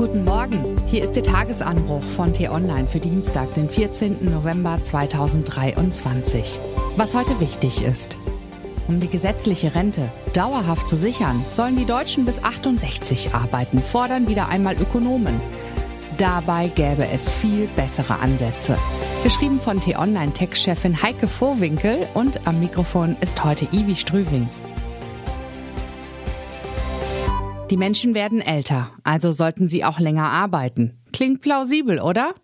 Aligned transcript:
Guten 0.00 0.24
Morgen, 0.24 0.78
hier 0.86 1.04
ist 1.04 1.12
der 1.12 1.22
Tagesanbruch 1.22 2.02
von 2.02 2.32
T-Online 2.32 2.86
für 2.86 3.00
Dienstag, 3.00 3.52
den 3.52 3.68
14. 3.68 4.30
November 4.32 4.82
2023. 4.82 6.58
Was 6.96 7.14
heute 7.14 7.38
wichtig 7.38 7.82
ist. 7.82 8.16
Um 8.88 8.98
die 8.98 9.08
gesetzliche 9.08 9.74
Rente 9.74 10.10
dauerhaft 10.32 10.88
zu 10.88 10.96
sichern, 10.96 11.44
sollen 11.52 11.76
die 11.76 11.84
Deutschen 11.84 12.24
bis 12.24 12.42
68 12.42 13.34
arbeiten, 13.34 13.82
fordern 13.82 14.26
wieder 14.26 14.48
einmal 14.48 14.74
Ökonomen. 14.80 15.38
Dabei 16.16 16.68
gäbe 16.68 17.06
es 17.06 17.28
viel 17.28 17.68
bessere 17.76 18.20
Ansätze. 18.20 18.78
Geschrieben 19.22 19.60
von 19.60 19.80
T-Online-Tech-Chefin 19.80 21.02
Heike 21.02 21.28
Vorwinkel 21.28 22.08
und 22.14 22.46
am 22.46 22.58
Mikrofon 22.58 23.18
ist 23.20 23.44
heute 23.44 23.66
Ivi 23.66 23.96
Strüving. 23.96 24.48
Die 27.70 27.76
Menschen 27.76 28.16
werden 28.16 28.40
älter, 28.40 28.90
also 29.04 29.30
sollten 29.30 29.68
sie 29.68 29.84
auch 29.84 30.00
länger 30.00 30.24
arbeiten. 30.24 30.98
Klingt 31.12 31.40
plausibel, 31.40 32.00
oder? 32.00 32.34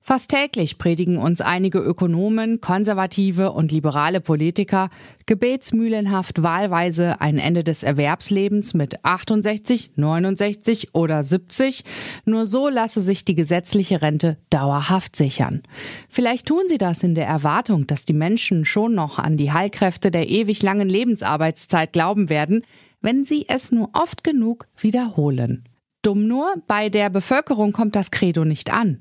Fast 0.00 0.30
täglich 0.30 0.78
predigen 0.78 1.18
uns 1.18 1.40
einige 1.40 1.80
Ökonomen, 1.80 2.60
konservative 2.60 3.50
und 3.50 3.72
liberale 3.72 4.20
Politiker 4.20 4.88
gebetsmühlenhaft 5.26 6.44
wahlweise 6.44 7.20
ein 7.20 7.40
Ende 7.40 7.64
des 7.64 7.82
Erwerbslebens 7.82 8.74
mit 8.74 9.04
68, 9.04 9.90
69 9.96 10.94
oder 10.94 11.24
70. 11.24 11.82
Nur 12.24 12.46
so 12.46 12.68
lasse 12.68 13.00
sich 13.00 13.24
die 13.24 13.34
gesetzliche 13.34 14.00
Rente 14.00 14.36
dauerhaft 14.50 15.16
sichern. 15.16 15.62
Vielleicht 16.08 16.46
tun 16.46 16.62
sie 16.68 16.78
das 16.78 17.02
in 17.02 17.16
der 17.16 17.26
Erwartung, 17.26 17.88
dass 17.88 18.04
die 18.04 18.12
Menschen 18.12 18.64
schon 18.64 18.94
noch 18.94 19.18
an 19.18 19.36
die 19.36 19.50
Heilkräfte 19.50 20.12
der 20.12 20.28
ewig 20.28 20.62
langen 20.62 20.88
Lebensarbeitszeit 20.88 21.92
glauben 21.92 22.30
werden, 22.30 22.62
wenn 23.06 23.22
sie 23.22 23.44
es 23.48 23.70
nur 23.70 23.90
oft 23.92 24.24
genug 24.24 24.66
wiederholen. 24.76 25.62
Dumm 26.02 26.26
nur, 26.26 26.56
bei 26.66 26.88
der 26.88 27.08
Bevölkerung 27.08 27.70
kommt 27.70 27.94
das 27.94 28.10
Credo 28.10 28.44
nicht 28.44 28.72
an. 28.72 29.00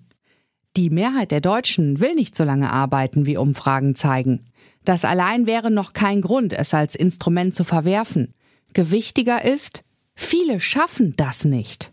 Die 0.78 0.92
Mehrheit 0.92 1.32
der 1.32 1.42
Deutschen 1.42 2.00
will 2.00 2.14
nicht 2.14 2.38
so 2.38 2.44
lange 2.44 2.72
arbeiten, 2.72 3.26
wie 3.26 3.36
Umfragen 3.36 3.96
zeigen. 3.96 4.46
Das 4.84 5.06
allein 5.06 5.48
wäre 5.48 5.72
noch 5.72 5.94
kein 5.94 6.22
Grund, 6.22 6.54
es 6.54 6.72
als 6.76 6.94
Instrument 6.94 7.56
zu 7.56 7.64
verwerfen. 7.64 8.36
Gewichtiger 8.74 9.44
ist, 9.44 9.82
viele 10.14 10.60
schaffen 10.60 11.16
das 11.18 11.44
nicht. 11.44 11.92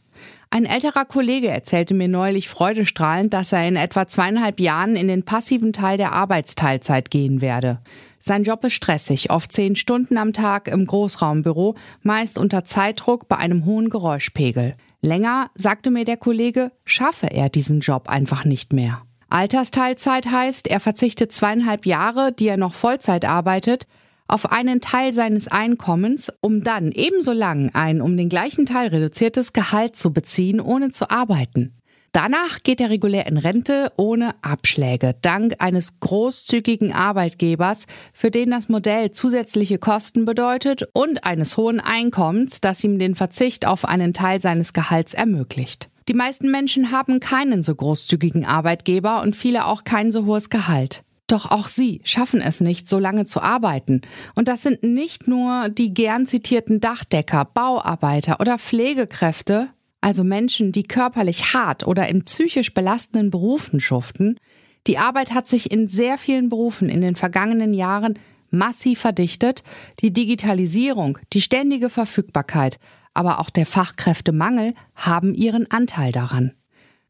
Ein 0.50 0.66
älterer 0.66 1.06
Kollege 1.06 1.48
erzählte 1.48 1.94
mir 1.94 2.08
neulich 2.08 2.50
freudestrahlend, 2.50 3.32
dass 3.32 3.52
er 3.52 3.66
in 3.66 3.76
etwa 3.76 4.06
zweieinhalb 4.06 4.60
Jahren 4.60 4.96
in 4.96 5.08
den 5.08 5.22
passiven 5.22 5.72
Teil 5.72 5.96
der 5.96 6.12
Arbeitsteilzeit 6.12 7.10
gehen 7.10 7.40
werde. 7.40 7.80
Sein 8.24 8.44
Job 8.44 8.62
ist 8.64 8.74
stressig, 8.74 9.30
oft 9.32 9.50
zehn 9.50 9.74
Stunden 9.74 10.16
am 10.16 10.32
Tag 10.32 10.68
im 10.68 10.86
Großraumbüro, 10.86 11.74
meist 12.02 12.38
unter 12.38 12.64
Zeitdruck 12.64 13.26
bei 13.26 13.36
einem 13.36 13.64
hohen 13.64 13.90
Geräuschpegel. 13.90 14.76
Länger, 15.00 15.50
sagte 15.56 15.90
mir 15.90 16.04
der 16.04 16.16
Kollege, 16.16 16.70
schaffe 16.84 17.26
er 17.26 17.48
diesen 17.48 17.80
Job 17.80 18.08
einfach 18.08 18.44
nicht 18.44 18.72
mehr. 18.72 19.02
Altersteilzeit 19.28 20.30
heißt, 20.30 20.68
er 20.68 20.78
verzichtet 20.78 21.32
zweieinhalb 21.32 21.84
Jahre, 21.84 22.30
die 22.30 22.46
er 22.46 22.56
noch 22.56 22.74
Vollzeit 22.74 23.24
arbeitet, 23.24 23.88
auf 24.28 24.52
einen 24.52 24.80
Teil 24.80 25.12
seines 25.12 25.48
Einkommens, 25.48 26.32
um 26.40 26.62
dann 26.62 26.92
ebenso 26.92 27.32
lang 27.32 27.70
ein 27.74 28.00
um 28.00 28.16
den 28.16 28.28
gleichen 28.28 28.66
Teil 28.66 28.86
reduziertes 28.86 29.52
Gehalt 29.52 29.96
zu 29.96 30.12
beziehen, 30.12 30.60
ohne 30.60 30.92
zu 30.92 31.10
arbeiten. 31.10 31.74
Danach 32.12 32.62
geht 32.62 32.82
er 32.82 32.90
regulär 32.90 33.26
in 33.26 33.38
Rente 33.38 33.90
ohne 33.96 34.34
Abschläge, 34.42 35.14
dank 35.22 35.54
eines 35.60 35.98
großzügigen 36.00 36.92
Arbeitgebers, 36.92 37.86
für 38.12 38.30
den 38.30 38.50
das 38.50 38.68
Modell 38.68 39.12
zusätzliche 39.12 39.78
Kosten 39.78 40.26
bedeutet 40.26 40.86
und 40.92 41.24
eines 41.24 41.56
hohen 41.56 41.80
Einkommens, 41.80 42.60
das 42.60 42.84
ihm 42.84 42.98
den 42.98 43.14
Verzicht 43.14 43.66
auf 43.66 43.86
einen 43.86 44.12
Teil 44.12 44.42
seines 44.42 44.74
Gehalts 44.74 45.14
ermöglicht. 45.14 45.88
Die 46.06 46.14
meisten 46.14 46.50
Menschen 46.50 46.90
haben 46.90 47.18
keinen 47.18 47.62
so 47.62 47.74
großzügigen 47.74 48.44
Arbeitgeber 48.44 49.22
und 49.22 49.34
viele 49.34 49.64
auch 49.64 49.84
kein 49.84 50.12
so 50.12 50.26
hohes 50.26 50.50
Gehalt. 50.50 51.04
Doch 51.28 51.50
auch 51.50 51.66
sie 51.66 52.02
schaffen 52.04 52.42
es 52.42 52.60
nicht, 52.60 52.90
so 52.90 52.98
lange 52.98 53.24
zu 53.24 53.40
arbeiten. 53.40 54.02
Und 54.34 54.48
das 54.48 54.62
sind 54.62 54.82
nicht 54.82 55.28
nur 55.28 55.70
die 55.70 55.94
gern 55.94 56.26
zitierten 56.26 56.78
Dachdecker, 56.78 57.46
Bauarbeiter 57.46 58.38
oder 58.38 58.58
Pflegekräfte, 58.58 59.70
also 60.02 60.24
Menschen, 60.24 60.72
die 60.72 60.82
körperlich 60.82 61.54
hart 61.54 61.86
oder 61.86 62.08
in 62.08 62.24
psychisch 62.24 62.74
belastenden 62.74 63.30
Berufen 63.30 63.80
schuften, 63.80 64.38
die 64.86 64.98
Arbeit 64.98 65.32
hat 65.32 65.48
sich 65.48 65.70
in 65.70 65.88
sehr 65.88 66.18
vielen 66.18 66.48
Berufen 66.48 66.88
in 66.88 67.00
den 67.00 67.16
vergangenen 67.16 67.72
Jahren 67.72 68.18
massiv 68.50 69.00
verdichtet. 69.00 69.62
Die 70.00 70.12
Digitalisierung, 70.12 71.18
die 71.32 71.40
ständige 71.40 71.88
Verfügbarkeit, 71.88 72.78
aber 73.14 73.38
auch 73.38 73.48
der 73.48 73.64
Fachkräftemangel 73.64 74.74
haben 74.94 75.34
ihren 75.34 75.70
Anteil 75.70 76.12
daran 76.12 76.52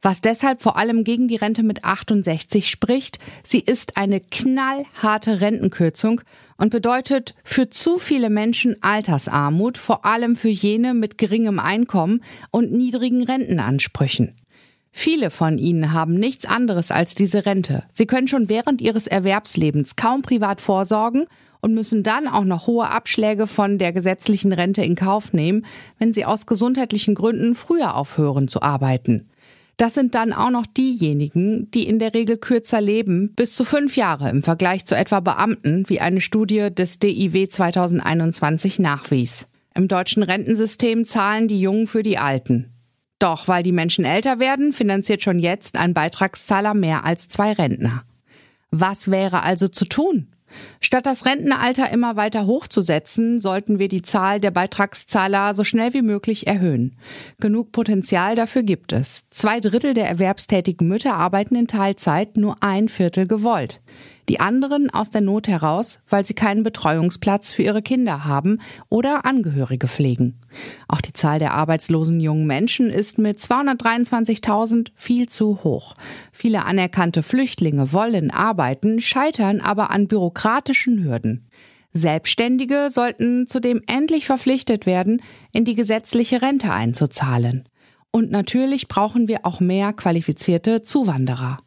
was 0.03 0.21
deshalb 0.21 0.61
vor 0.61 0.77
allem 0.77 1.05
gegen 1.05 1.29
die 1.29 1.37
Rente 1.37 1.63
mit 1.63 1.85
68 1.85 2.69
spricht. 2.69 3.19
Sie 3.45 3.61
ist 3.61 3.97
eine 3.97 4.21
knallharte 4.21 5.41
Rentenkürzung 5.41 6.21
und 6.63 6.71
bedeutet 6.71 7.35
für 7.43 7.71
zu 7.71 7.99
viele 7.99 8.31
Menschen 8.31 8.77
Altersarmut, 8.85 9.79
vor 9.79 10.05
allem 10.05 10.37
für 10.37 10.49
jene 10.49 10.95
mit 10.95 11.19
geringem 11.19 11.59
Einkommen 11.59 12.23
und 12.53 12.71
niedrigen 12.71 13.25
Rentenansprüchen. 13.25 14.37
Viele 14.93 15.31
von 15.31 15.59
ihnen 15.59 15.93
haben 15.93 16.15
nichts 16.15 16.45
anderes 16.45 16.93
als 16.93 17.17
diese 17.17 17.47
Rente. 17.47 17.83
Sie 17.91 18.07
können 18.07 18.29
schon 18.29 18.49
während 18.49 18.81
ihres 18.81 19.09
Erwerbslebens 19.09 19.97
kaum 19.97 20.23
privat 20.23 20.61
vorsorgen 20.61 21.25
und 21.63 21.75
müssen 21.75 22.05
dann 22.05 22.29
auch 22.29 22.45
noch 22.45 22.69
hohe 22.69 22.89
Abschläge 22.89 23.49
von 23.49 23.79
der 23.79 23.93
gesetzlichen 23.93 24.53
Rente 24.53 24.85
in 24.85 24.95
Kauf 24.95 25.33
nehmen, 25.33 25.67
wenn 25.99 26.13
sie 26.13 26.25
aus 26.25 26.47
gesundheitlichen 26.47 27.17
Gründen 27.17 27.57
früher 27.57 27.97
aufhören 27.97 28.47
zu 28.47 28.63
arbeiten. 28.63 29.29
Das 29.77 29.95
sind 29.95 30.15
dann 30.15 30.33
auch 30.33 30.51
noch 30.51 30.67
diejenigen, 30.67 31.71
die 31.71 31.89
in 31.89 31.99
der 31.99 32.15
Regel 32.15 32.37
kürzer 32.37 32.81
leben, 32.81 33.33
bis 33.35 33.55
zu 33.55 33.65
fünf 33.65 33.97
Jahre 33.97 34.29
im 34.31 34.43
Vergleich 34.43 34.85
zu 34.85 34.95
etwa 34.95 35.21
Beamten, 35.21 35.89
wie 35.89 36.01
eine 36.01 36.21
Studie 36.21 36.69
des 36.73 36.99
DIW 36.99 37.49
2021 37.49 38.79
nachwies. 38.79 39.49
Im 39.75 39.89
deutschen 39.89 40.23
Rentensystem 40.23 41.05
zahlen 41.05 41.49
die 41.49 41.61
Jungen 41.61 41.87
für 41.87 42.03
die 42.03 42.19
Alten. 42.19 42.73
Doch 43.19 43.49
weil 43.49 43.63
die 43.63 43.73
Menschen 43.73 44.05
älter 44.05 44.39
werden, 44.39 44.73
finanziert 44.73 45.23
schon 45.23 45.39
jetzt 45.39 45.77
ein 45.77 45.95
Beitragszahler 45.95 46.75
mehr 46.75 47.05
als 47.05 47.29
zwei 47.29 47.53
Rentner. 47.53 48.05
Was 48.71 49.11
wäre 49.11 49.43
also 49.43 49.69
zu 49.69 49.85
tun? 49.85 50.32
Statt 50.81 51.07
das 51.07 51.27
Rentenalter 51.27 51.91
immer 51.91 52.17
weiter 52.17 52.47
hochzusetzen, 52.47 53.41
sollten 53.41 53.79
wir 53.79 53.89
die 53.89 54.03
Zahl 54.03 54.41
der 54.41 54.51
Beitragszahler 54.51 55.55
so 55.55 55.65
schnell 55.65 55.93
wie 55.93 56.03
möglich 56.03 56.47
erhöhen. 56.47 56.97
Genug 57.41 57.73
Potenzial 57.73 58.35
dafür 58.35 58.63
gibt 58.63 58.93
es. 58.93 59.29
Zwei 59.31 59.61
Drittel 59.61 59.93
der 59.93 60.09
erwerbstätigen 60.09 60.89
Mütter 60.89 61.15
arbeiten 61.15 61.57
in 61.57 61.67
Teilzeit, 61.67 62.37
nur 62.37 62.57
ein 62.63 62.89
Viertel 62.89 63.27
gewollt 63.27 63.82
die 64.29 64.41
anderen 64.41 64.89
aus 64.91 65.11
der 65.11 65.21
Not 65.21 65.49
heraus, 65.49 66.03
weil 66.09 66.25
sie 66.25 66.35
keinen 66.35 66.63
Betreuungsplatz 66.63 67.53
für 67.53 67.63
ihre 67.63 67.83
Kinder 67.83 68.25
haben 68.25 68.61
oder 68.89 69.25
Angehörige 69.25 69.89
pflegen. 69.89 70.39
Auch 70.89 71.01
die 71.01 71.13
Zahl 71.13 71.39
der 71.39 71.55
arbeitslosen 71.55 72.21
jungen 72.21 72.47
Menschen 72.47 72.91
ist 72.91 73.19
mit 73.19 73.39
223.000 73.39 74.89
viel 74.95 75.29
zu 75.29 75.65
hoch. 75.65 75.95
Viele 76.31 76.65
anerkannte 76.65 77.23
Flüchtlinge 77.23 77.93
wollen 77.93 78.31
arbeiten, 78.31 79.01
scheitern 79.01 79.61
aber 79.61 79.91
an 79.91 80.09
bürokratischen 80.09 81.03
Hürden. 81.03 81.49
Selbstständige 81.93 82.89
sollten 82.91 83.47
zudem 83.47 83.83
endlich 83.87 84.25
verpflichtet 84.27 84.87
werden, 84.87 85.21
in 85.53 85.65
die 85.65 85.75
gesetzliche 85.75 86.41
Rente 86.41 86.73
einzuzahlen. 86.73 87.69
Und 88.11 88.31
natürlich 88.31 88.89
brauchen 88.89 89.29
wir 89.29 89.41
auch 89.45 89.61
mehr 89.61 89.93
qualifizierte 89.93 90.83
Zuwanderer. 90.83 91.62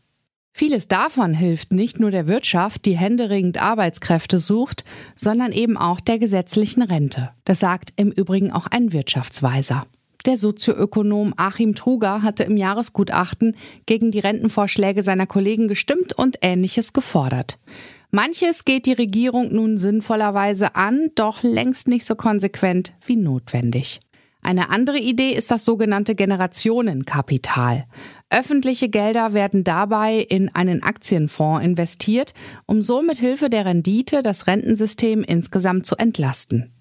Vieles 0.58 0.88
davon 0.88 1.34
hilft 1.34 1.74
nicht 1.74 2.00
nur 2.00 2.12
der 2.12 2.28
Wirtschaft, 2.28 2.86
die 2.86 2.98
händeringend 2.98 3.62
Arbeitskräfte 3.62 4.40
sucht, 4.40 4.86
sondern 5.18 5.52
eben 5.52 5.76
auch 5.76 6.00
der 6.00 6.18
gesetzlichen 6.18 6.82
Rente. 6.82 7.32
Das 7.44 7.60
sagt 7.60 7.92
im 7.98 8.10
Übrigen 8.10 8.54
auch 8.54 8.68
ein 8.68 8.94
Wirtschaftsweiser. 8.94 9.86
Der 10.26 10.38
Sozioökonom 10.38 11.34
Achim 11.36 11.76
Truger 11.76 12.22
hatte 12.22 12.44
im 12.44 12.56
Jahresgutachten 12.56 13.58
gegen 13.86 14.12
die 14.12 14.20
Rentenvorschläge 14.20 15.04
seiner 15.04 15.28
Kollegen 15.28 15.68
gestimmt 15.68 16.14
und 16.14 16.38
Ähnliches 16.40 16.94
gefordert. 16.94 17.60
Manches 18.12 18.64
geht 18.64 18.86
die 18.86 18.94
Regierung 18.94 19.54
nun 19.54 19.78
sinnvollerweise 19.78 20.78
an, 20.78 21.10
doch 21.16 21.44
längst 21.44 21.90
nicht 21.90 22.06
so 22.06 22.16
konsequent 22.16 22.94
wie 23.06 23.18
notwendig. 23.18 24.00
Eine 24.46 24.70
andere 24.70 25.00
Idee 25.00 25.32
ist 25.32 25.50
das 25.50 25.66
sogenannte 25.66 26.14
Generationenkapital. 26.14 27.88
Öffentliche 28.30 28.90
Gelder 28.90 29.34
werden 29.34 29.64
dabei 29.64 30.18
in 30.18 30.54
einen 30.54 30.84
Aktienfonds 30.84 31.66
investiert, 31.66 32.36
um 32.68 32.84
so 32.84 33.02
mit 33.02 33.18
Hilfe 33.18 33.50
der 33.50 33.66
Rendite 33.66 34.22
das 34.22 34.46
Rentensystem 34.46 35.24
insgesamt 35.24 35.88
zu 35.88 35.96
entlasten. 35.96 36.76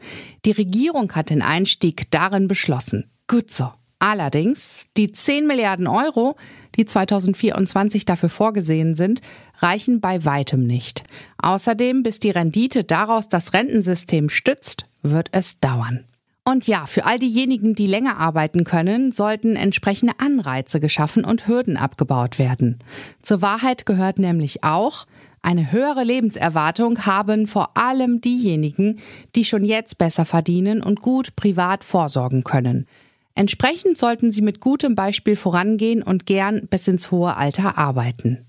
Die 0.44 0.50
Regierung 0.50 1.12
hat 1.12 1.30
den 1.30 1.40
Einstieg 1.40 2.10
darin 2.10 2.48
beschlossen. 2.48 3.10
Gut 3.28 3.50
so. 3.50 3.70
Allerdings, 3.98 4.90
die 4.98 5.10
10 5.10 5.46
Milliarden 5.46 5.86
Euro, 5.86 6.36
die 6.76 6.84
2024 6.84 8.04
dafür 8.04 8.28
vorgesehen 8.28 8.94
sind, 8.94 9.22
reichen 9.60 10.02
bei 10.02 10.26
weitem 10.26 10.66
nicht. 10.66 11.04
Außerdem, 11.38 12.02
bis 12.02 12.20
die 12.20 12.30
Rendite 12.30 12.84
daraus 12.84 13.30
das 13.30 13.54
Rentensystem 13.54 14.28
stützt, 14.28 14.84
wird 15.00 15.30
es 15.32 15.60
dauern. 15.60 16.04
Und 16.46 16.66
ja, 16.66 16.84
für 16.84 17.06
all 17.06 17.18
diejenigen, 17.18 17.74
die 17.74 17.86
länger 17.86 18.18
arbeiten 18.18 18.64
können, 18.64 19.12
sollten 19.12 19.56
entsprechende 19.56 20.12
Anreize 20.18 20.78
geschaffen 20.78 21.24
und 21.24 21.48
Hürden 21.48 21.78
abgebaut 21.78 22.38
werden. 22.38 22.80
Zur 23.22 23.40
Wahrheit 23.40 23.86
gehört 23.86 24.18
nämlich 24.18 24.62
auch, 24.62 25.06
eine 25.40 25.72
höhere 25.72 26.04
Lebenserwartung 26.04 27.06
haben 27.06 27.46
vor 27.46 27.76
allem 27.76 28.20
diejenigen, 28.20 29.00
die 29.34 29.44
schon 29.44 29.64
jetzt 29.64 29.98
besser 29.98 30.24
verdienen 30.24 30.82
und 30.82 31.00
gut 31.00 31.34
privat 31.36 31.82
vorsorgen 31.82 32.44
können. 32.44 32.86
Entsprechend 33.34 33.98
sollten 33.98 34.30
sie 34.30 34.42
mit 34.42 34.60
gutem 34.60 34.94
Beispiel 34.94 35.36
vorangehen 35.36 36.02
und 36.02 36.24
gern 36.24 36.66
bis 36.68 36.88
ins 36.88 37.10
hohe 37.10 37.36
Alter 37.36 37.78
arbeiten. 37.78 38.46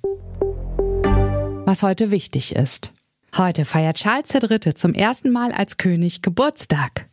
Was 1.66 1.82
heute 1.82 2.12
wichtig 2.12 2.56
ist. 2.56 2.92
Heute 3.38 3.66
feiert 3.66 3.98
Charles 3.98 4.34
III. 4.34 4.74
zum 4.76 4.94
ersten 4.94 5.32
Mal 5.32 5.52
als 5.52 5.78
König 5.78 6.22
Geburtstag. 6.22 7.08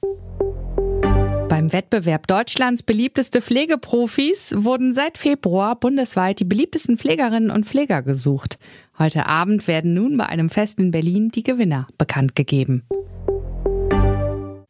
Beim 1.53 1.71
Wettbewerb 1.71 2.29
Deutschlands 2.29 2.83
beliebteste 2.83 3.43
Pflegeprofis 3.43 4.55
wurden 4.57 4.95
seit 4.95 5.19
Februar 5.19 5.79
bundesweit 5.79 6.41
die 6.41 6.47
beliebtesten 6.47 6.97
Pflegerinnen 6.97 7.51
und 7.51 7.67
Pfleger 7.67 8.01
gesucht. 8.01 8.59
Heute 8.99 9.27
Abend 9.27 9.69
werden 9.69 9.93
nun 9.93 10.17
bei 10.17 10.25
einem 10.25 10.49
Fest 10.49 10.81
in 10.81 10.93
Berlin 10.93 11.29
die 11.29 11.43
Gewinner 11.43 11.87
bekannt 11.99 12.35
gegeben. 12.37 12.85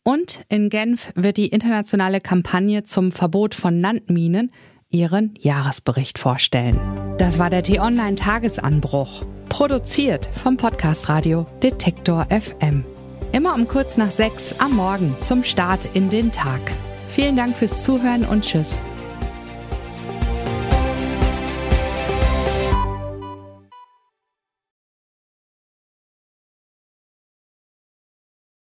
Und 0.03 0.43
in 0.49 0.71
Genf 0.71 1.13
wird 1.15 1.37
die 1.37 1.47
internationale 1.47 2.21
Kampagne 2.21 2.83
zum 2.83 3.13
Verbot 3.13 3.55
von 3.55 3.81
Landminen 3.81 4.51
ihren 4.91 5.35
Jahresbericht 5.39 6.19
vorstellen. 6.19 6.81
Das 7.17 7.39
war 7.39 7.49
der 7.49 7.63
T-Online 7.63 8.17
Tagesanbruch, 8.17 9.23
produziert 9.49 10.29
vom 10.35 10.57
Podcast 10.57 11.09
Radio 11.09 11.47
Detektor 11.63 12.27
FM. 12.29 12.85
Immer 13.33 13.55
um 13.55 13.67
kurz 13.67 13.97
nach 13.97 14.11
sechs 14.11 14.61
am 14.61 14.77
Morgen 14.77 15.17
zum 15.23 15.43
Start 15.43 15.89
in 15.95 16.11
den 16.11 16.31
Tag. 16.31 16.61
Vielen 17.09 17.35
Dank 17.35 17.57
fürs 17.57 17.83
Zuhören 17.83 18.27
und 18.27 18.45
Tschüss. 18.45 18.79